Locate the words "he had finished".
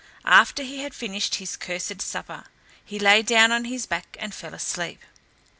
0.63-1.35